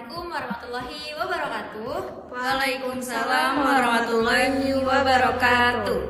[0.00, 1.96] Assalamualaikum warahmatullahi wabarakatuh.
[2.32, 6.00] Waalaikumsalam warahmatullahi wabarakatuh.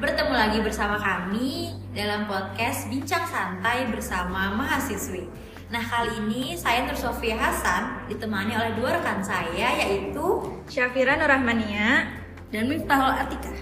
[0.00, 5.28] Bertemu lagi bersama kami dalam podcast Bincang Santai bersama mahasiswi.
[5.68, 12.08] Nah kali ini saya Nur Sofia Hasan ditemani oleh dua rekan saya yaitu Syafira Nurrahmania
[12.48, 13.52] dan Miftahul Atika.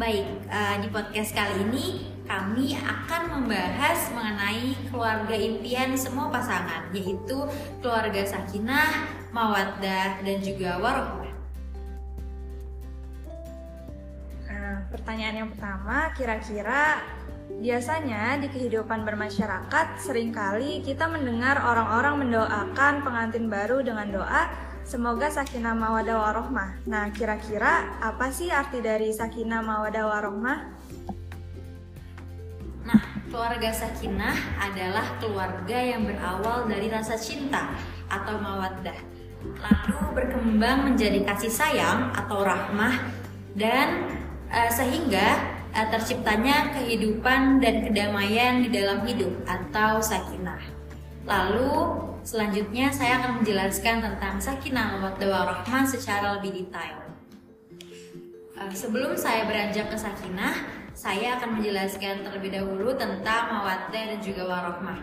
[0.00, 7.36] Baik, uh, di podcast kali ini kami akan membahas mengenai keluarga impian semua pasangan, yaitu
[7.84, 11.34] keluarga sakinah, mawaddah, dan juga warohmah.
[14.48, 17.04] Nah, pertanyaan yang pertama, kira-kira
[17.60, 24.42] biasanya di kehidupan bermasyarakat sering kali kita mendengar orang-orang mendoakan pengantin baru dengan doa
[24.84, 26.84] Semoga sakinah mawadah warohmah.
[26.84, 30.58] Nah, kira-kira apa sih arti dari sakinah mawadah warohmah?
[33.34, 37.74] Keluarga sakinah adalah keluarga yang berawal dari rasa cinta
[38.06, 38.94] atau mawaddah,
[39.58, 43.10] lalu berkembang menjadi kasih sayang atau rahmah
[43.58, 44.06] dan
[44.54, 50.62] uh, sehingga uh, terciptanya kehidupan dan kedamaian di dalam hidup atau sakinah.
[51.26, 51.74] Lalu
[52.22, 57.02] selanjutnya saya akan menjelaskan tentang sakinah mawaddah warahmah secara lebih detail.
[58.54, 64.46] Uh, sebelum saya beranjak ke sakinah, saya akan menjelaskan terlebih dahulu tentang mawaddah dan juga
[64.46, 65.02] warohmah.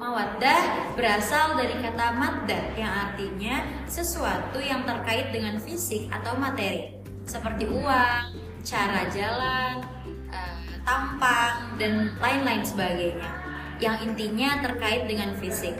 [0.00, 6.96] Mawaddah berasal dari kata maddah yang artinya sesuatu yang terkait dengan fisik atau materi,
[7.28, 8.24] seperti uang,
[8.64, 9.84] cara jalan,
[10.32, 13.28] eh, tampang, dan lain-lain sebagainya,
[13.76, 15.76] yang intinya terkait dengan fisik.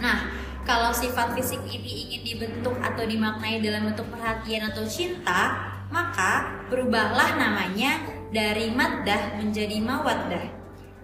[0.00, 0.32] Nah,
[0.66, 5.54] kalau sifat fisik ini ingin dibentuk atau dimaknai dalam bentuk perhatian atau cinta,
[5.94, 8.02] maka berubahlah namanya
[8.34, 10.46] dari maddah menjadi mawaddah.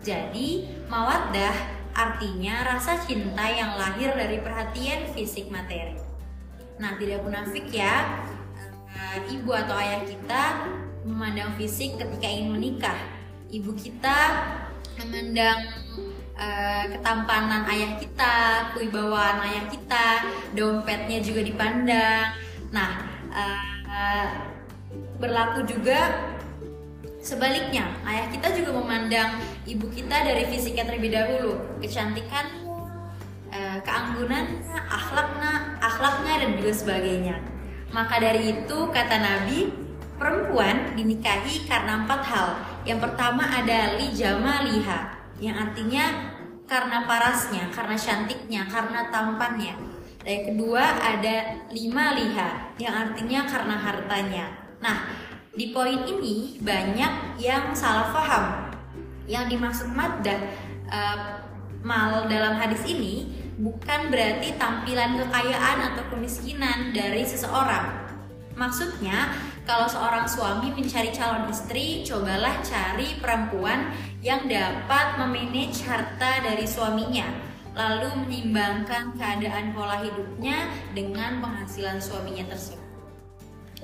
[0.03, 1.55] Jadi, mawaddah
[1.95, 5.95] artinya rasa cinta yang lahir dari perhatian fisik materi.
[6.83, 8.27] Nah, tidak munafik ya,
[8.99, 10.43] eh, ibu atau ayah kita
[11.07, 12.99] memandang fisik ketika ingin menikah.
[13.55, 14.19] Ibu kita
[14.99, 15.71] memandang
[16.39, 18.37] uh, ketampanan ayah kita,
[18.75, 20.07] kewibawaan ayah kita,
[20.57, 22.27] dompetnya juga dipandang.
[22.73, 22.93] Nah,
[23.33, 24.31] uh,
[25.21, 26.33] berlaku juga
[27.23, 32.51] Sebaliknya, ayah kita juga memandang ibu kita dari fisiknya terlebih dahulu, kecantikan,
[33.55, 37.37] eh, keanggunannya, akhlaknya, akhlaknya dan juga sebagainya.
[37.95, 39.71] Maka dari itu kata Nabi,
[40.19, 42.49] perempuan dinikahi karena empat hal.
[42.91, 46.31] Yang pertama ada li jamaliha, yang artinya
[46.71, 49.75] karena parasnya, karena cantiknya, karena tampannya.
[50.23, 54.47] Dan yang kedua ada lima liha, yang artinya karena hartanya.
[54.79, 55.11] Nah,
[55.51, 58.71] di poin ini banyak yang salah paham.
[59.27, 60.41] Yang dimaksud maddah
[60.87, 61.43] uh,
[61.83, 68.02] mal dalam hadis ini bukan berarti tampilan kekayaan atau kemiskinan dari seseorang.
[68.53, 69.33] Maksudnya,
[69.65, 73.91] kalau seorang suami mencari calon istri, cobalah cari perempuan
[74.21, 77.27] yang dapat memanage harta dari suaminya,
[77.73, 82.85] lalu menyimbangkan keadaan pola hidupnya dengan penghasilan suaminya tersebut.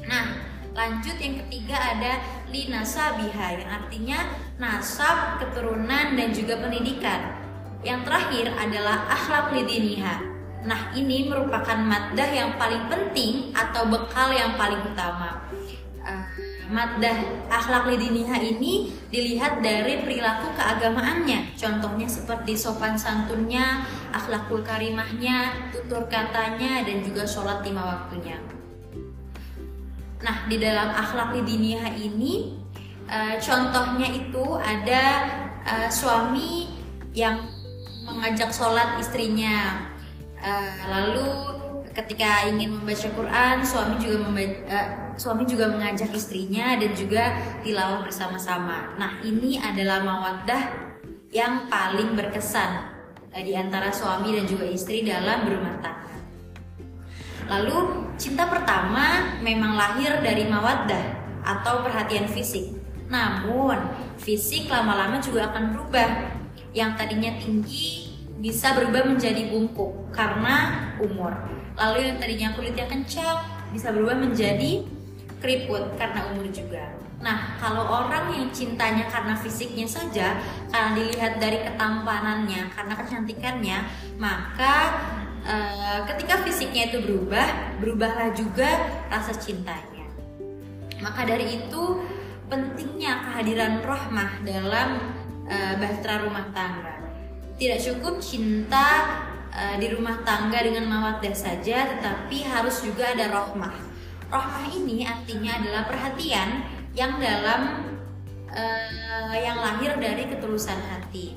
[0.05, 2.23] Nah, Lanjut yang ketiga ada
[2.55, 4.19] linasabiha yang artinya
[4.62, 7.34] nasab, keturunan dan juga pendidikan.
[7.83, 10.38] Yang terakhir adalah akhlak lidiniha.
[10.67, 15.39] Nah, ini merupakan maddah yang paling penting atau bekal yang paling utama.
[16.03, 16.25] Uh,
[16.69, 21.55] maddah akhlak lidiniha ini dilihat dari perilaku keagamaannya.
[21.55, 28.37] Contohnya seperti sopan santunnya, akhlakul karimahnya, tutur katanya, dan juga sholat lima waktunya.
[30.19, 32.59] Nah, di dalam akhlak di dunia ini
[33.07, 35.05] uh, contohnya itu ada
[35.63, 36.69] uh, suami
[37.15, 37.47] yang
[38.05, 39.89] mengajak sholat istrinya.
[40.38, 41.26] Uh, lalu
[41.91, 44.88] ketika ingin membaca Quran, suami juga membaca, uh,
[45.19, 47.34] suami juga mengajak istrinya dan juga
[47.66, 48.94] tilawah bersama-sama.
[48.94, 50.94] Nah, ini adalah mawaddah
[51.34, 52.71] yang paling berkesan
[53.34, 56.15] uh, di antara suami dan juga istri dalam berumah tangga.
[57.48, 57.77] Lalu
[58.15, 61.04] cinta pertama memang lahir dari mawaddah
[61.42, 62.78] atau perhatian fisik.
[63.09, 63.80] Namun
[64.21, 66.10] fisik lama-lama juga akan berubah.
[66.77, 68.08] Yang tadinya tinggi
[68.39, 71.35] bisa berubah menjadi bungkuk karena umur.
[71.79, 73.39] Lalu yang tadinya kulitnya kencang
[73.75, 74.87] bisa berubah menjadi
[75.39, 76.95] keriput karena umur juga.
[77.19, 80.39] Nah, kalau orang yang cintanya karena fisiknya saja,
[80.71, 83.79] karena dilihat dari ketampanannya, karena kecantikannya,
[84.23, 84.95] maka
[85.49, 88.69] Eh, ketika fisiknya itu berubah, berubahlah juga
[89.09, 90.05] rasa cintanya.
[91.01, 92.05] Maka dari itu
[92.53, 94.89] pentingnya kehadiran rohmah dalam
[95.49, 97.08] uh, bahtera rumah tangga.
[97.59, 99.19] Tidak cukup cinta
[99.51, 103.75] uh, di rumah tangga dengan mawaddah saja, tetapi harus juga ada rohmah.
[104.31, 106.63] Rohmah ini artinya adalah perhatian
[106.95, 107.83] yang dalam
[108.47, 111.34] uh, yang lahir dari ketulusan hati.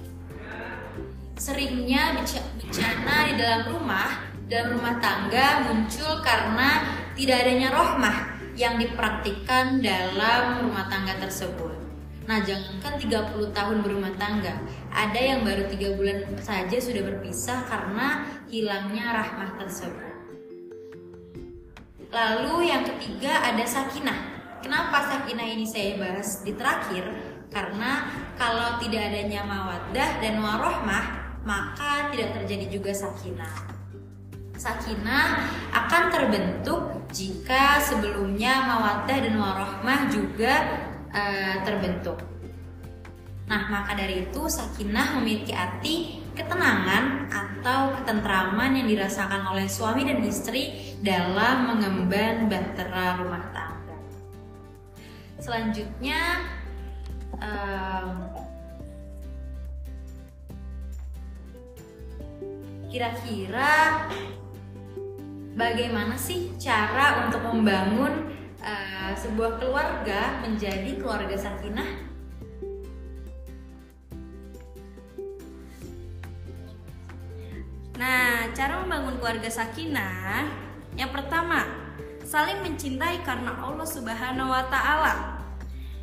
[1.42, 6.86] Seringnya bencana di dalam rumah, dalam rumah tangga muncul karena
[7.18, 8.18] tidak adanya rohmah
[8.54, 11.81] yang dipraktikkan dalam rumah tangga tersebut.
[12.30, 14.62] Nah, jangankan 30 tahun berumah tangga,
[14.94, 20.14] ada yang baru tiga bulan saja sudah berpisah karena hilangnya rahmah tersebut.
[22.12, 24.20] Lalu yang ketiga ada sakinah.
[24.62, 27.10] Kenapa sakinah ini saya bahas di terakhir?
[27.50, 28.06] Karena
[28.38, 31.06] kalau tidak adanya mawaddah dan warohmah,
[31.42, 33.56] maka tidak terjadi juga sakinah.
[34.62, 40.54] Sakinah akan terbentuk jika sebelumnya mawaddah dan warohmah juga
[41.12, 42.20] uh, terbentuk.
[43.52, 50.24] Nah, maka dari itu sakinah memiliki arti ketenangan atau ketentraman yang dirasakan oleh suami dan
[50.24, 53.98] istri dalam mengemban bahtera rumah tangga.
[55.44, 56.48] Selanjutnya,
[62.92, 64.08] kira-kira
[65.56, 68.30] bagaimana sih cara untuk membangun
[68.62, 72.14] uh, sebuah keluarga menjadi keluarga sakinah
[78.02, 80.50] Nah, cara membangun keluarga sakinah
[80.98, 81.70] yang pertama,
[82.26, 85.38] saling mencintai karena Allah Subhanahu wa taala.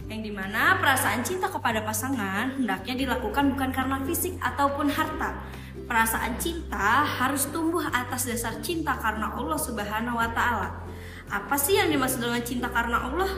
[0.07, 5.43] Yang di mana perasaan cinta kepada pasangan hendaknya dilakukan bukan karena fisik ataupun harta.
[5.91, 10.88] Perasaan cinta harus tumbuh atas dasar cinta karena Allah Subhanahu wa taala.
[11.29, 13.31] Apa sih yang dimaksud dengan cinta karena Allah?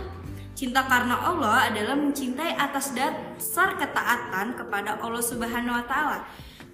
[0.54, 6.22] Cinta karena Allah adalah mencintai atas dasar ketaatan kepada Allah Subhanahu wa taala.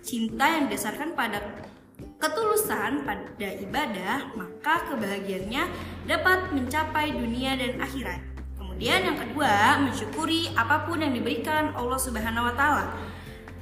[0.05, 1.41] Cinta yang didasarkan pada
[2.21, 5.65] ketulusan pada ibadah, maka kebahagiaannya
[6.05, 8.21] dapat mencapai dunia dan akhirat.
[8.61, 12.93] Kemudian yang kedua, mensyukuri apa pun yang diberikan Allah Subhanahu wa taala.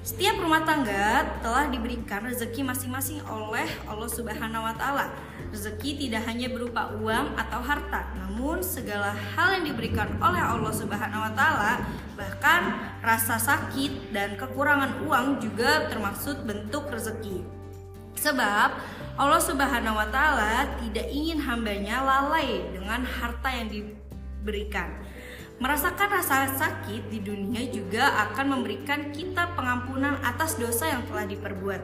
[0.04, 5.08] Setiap rumah tangga telah diberikan rezeki masing-masing oleh Allah Subhanahu wa taala.
[5.48, 11.24] Rezeki tidak hanya berupa uang atau harta, namun segala hal yang diberikan oleh Allah Subhanahu
[11.24, 11.88] wa taala,
[12.20, 17.40] bahkan rasa sakit dan kekurangan uang juga termasuk bentuk rezeki.
[18.20, 18.76] Sebab
[19.16, 25.00] Allah Subhanahu wa taala tidak ingin hambanya lalai dengan harta yang diberikan.
[25.62, 31.78] Merasakan rasa sakit di dunia juga akan memberikan kita pengampunan atas dosa yang telah diperbuat.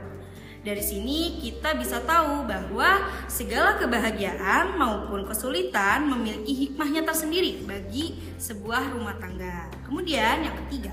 [0.67, 8.91] Dari sini kita bisa tahu bahwa segala kebahagiaan maupun kesulitan memiliki hikmahnya tersendiri bagi sebuah
[8.91, 9.71] rumah tangga.
[9.87, 10.91] Kemudian yang ketiga,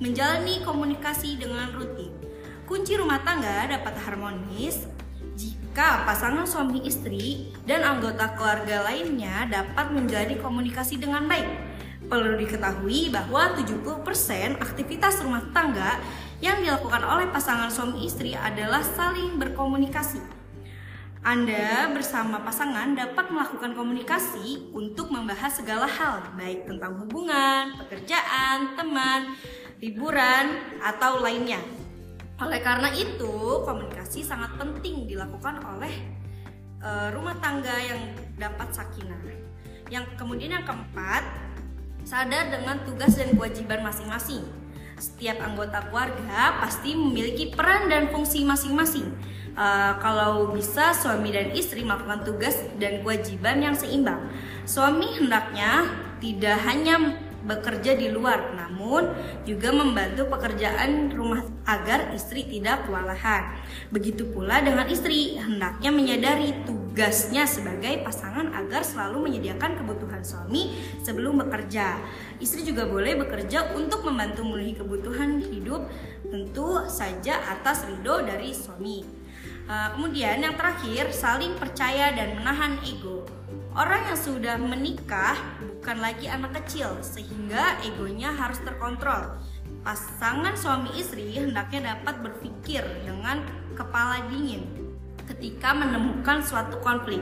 [0.00, 2.16] menjalani komunikasi dengan rutin.
[2.64, 4.88] Kunci rumah tangga dapat harmonis
[5.36, 11.65] jika pasangan suami istri dan anggota keluarga lainnya dapat menjalani komunikasi dengan baik
[12.06, 15.98] Perlu diketahui bahwa 70% aktivitas rumah tangga
[16.38, 20.22] yang dilakukan oleh pasangan suami istri adalah saling berkomunikasi.
[21.26, 29.34] Anda bersama pasangan dapat melakukan komunikasi untuk membahas segala hal, baik tentang hubungan, pekerjaan, teman,
[29.82, 31.58] liburan, atau lainnya.
[32.38, 35.90] Oleh karena itu, komunikasi sangat penting dilakukan oleh
[36.78, 37.98] uh, rumah tangga yang
[38.38, 39.18] dapat sakinah.
[39.90, 41.26] Yang kemudian yang keempat,
[42.06, 44.46] sadar dengan tugas dan kewajiban masing-masing.
[44.96, 49.10] Setiap anggota keluarga pasti memiliki peran dan fungsi masing-masing.
[49.58, 54.30] Uh, kalau bisa suami dan istri melakukan tugas dan kewajiban yang seimbang.
[54.62, 55.90] Suami hendaknya
[56.22, 59.06] tidak hanya bekerja di luar, namun
[59.46, 63.54] juga membantu pekerjaan rumah agar istri tidak kewalahan.
[63.94, 70.74] Begitu pula dengan istri, hendaknya menyadari tugasnya sebagai pasangan agar selalu menyediakan kebutuhan suami
[71.06, 72.02] sebelum bekerja.
[72.42, 75.86] Istri juga boleh bekerja untuk membantu memenuhi kebutuhan hidup,
[76.26, 79.06] tentu saja atas ridho dari suami.
[79.70, 83.22] Uh, kemudian yang terakhir, saling percaya dan menahan ego.
[83.76, 89.38] Orang yang sudah menikah bukan lagi anak kecil, sehingga egonya harus terkontrol.
[89.86, 93.46] Pasangan suami istri hendaknya dapat berpikir dengan
[93.78, 94.85] kepala dingin
[95.26, 97.20] ketika menemukan suatu konflik.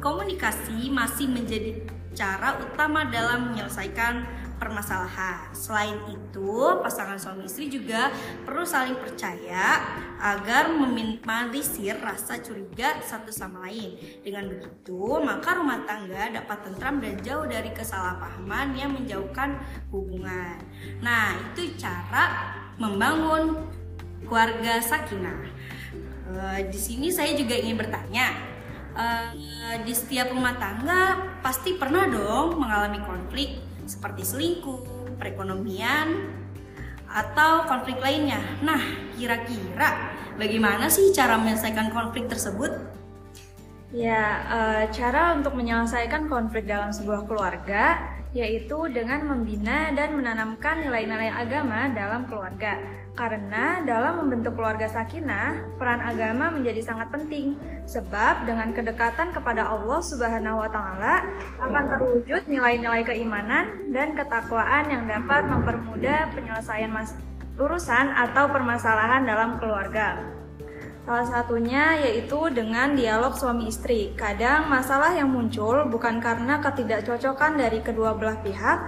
[0.00, 1.82] Komunikasi masih menjadi
[2.16, 5.52] cara utama dalam menyelesaikan permasalahan.
[5.52, 8.08] Selain itu, pasangan suami istri juga
[8.48, 9.84] perlu saling percaya
[10.16, 14.00] agar meminimalisir rasa curiga satu sama lain.
[14.24, 19.60] Dengan begitu, maka rumah tangga dapat tentram dan jauh dari kesalahpahaman yang menjauhkan
[19.92, 20.56] hubungan.
[21.04, 23.60] Nah, itu cara membangun
[24.24, 25.52] keluarga sakinah.
[26.26, 28.34] Uh, di sini saya juga ingin bertanya,
[28.98, 29.30] uh,
[29.86, 36.34] di setiap rumah tangga pasti pernah dong mengalami konflik seperti selingkuh, perekonomian,
[37.06, 38.42] atau konflik lainnya.
[38.60, 38.82] Nah,
[39.14, 42.74] kira-kira bagaimana sih cara menyelesaikan konflik tersebut?
[43.94, 51.32] Ya, uh, cara untuk menyelesaikan konflik dalam sebuah keluarga yaitu dengan membina dan menanamkan nilai-nilai
[51.32, 52.76] agama dalam keluarga.
[53.16, 57.56] Karena dalam membentuk keluarga sakinah, peran agama menjadi sangat penting.
[57.88, 61.24] Sebab dengan kedekatan kepada Allah Subhanahu wa taala
[61.64, 67.16] akan terwujud nilai-nilai keimanan dan ketakwaan yang dapat mempermudah penyelesaian mas
[67.56, 70.20] urusan atau permasalahan dalam keluarga.
[71.06, 74.10] Salah satunya yaitu dengan dialog suami istri.
[74.18, 78.78] Kadang masalah yang muncul bukan karena ketidakcocokan dari kedua belah pihak,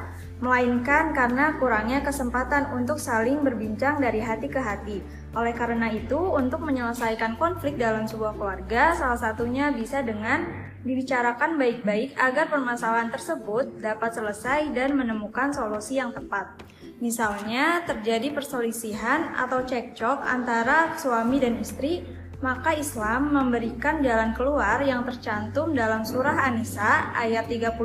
[0.42, 4.98] melainkan karena kurangnya kesempatan untuk saling berbincang dari hati ke hati.
[5.30, 10.42] Oleh karena itu, untuk menyelesaikan konflik dalam sebuah keluarga, salah satunya bisa dengan
[10.82, 16.50] dibicarakan baik-baik agar permasalahan tersebut dapat selesai dan menemukan solusi yang tepat.
[16.98, 22.02] Misalnya terjadi perselisihan atau cekcok antara suami dan istri,
[22.42, 27.78] maka Islam memberikan jalan keluar yang tercantum dalam surah An-Nisa ayat 35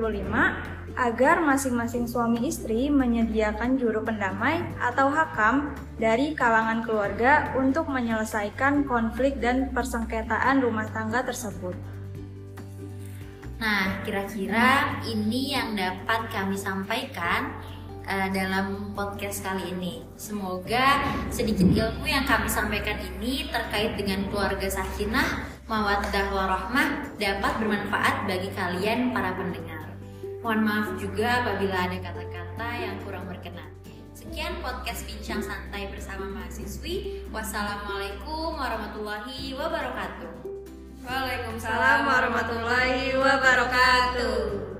[0.93, 9.41] agar masing-masing suami istri menyediakan juru pendamai atau hakam dari kalangan keluarga untuk menyelesaikan konflik
[9.41, 11.73] dan persengketaan rumah tangga tersebut.
[13.57, 17.57] Nah, kira-kira ini yang dapat kami sampaikan
[18.07, 20.03] uh, dalam podcast kali ini.
[20.19, 28.27] Semoga sedikit ilmu yang kami sampaikan ini terkait dengan keluarga sakinah, mawaddah warahmah dapat bermanfaat
[28.27, 29.87] bagi kalian para pendengar.
[30.43, 33.71] Mohon maaf juga apabila ada kata-kata yang kurang berkenan.
[34.11, 37.27] Sekian podcast Bincang Santai bersama mahasiswi.
[37.31, 40.31] Wassalamualaikum warahmatullahi wabarakatuh.
[41.03, 44.72] Waalaikumsalam warahmatullahi wabarakatuh.